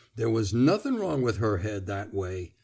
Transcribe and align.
There 0.15 0.31
was 0.31 0.51
nothin' 0.51 0.95
wrong 0.95 1.21
with 1.21 1.37
her 1.37 1.57
head 1.59 1.85
that 1.85 2.11
way. 2.11 2.55